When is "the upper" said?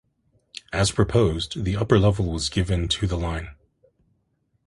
1.63-1.99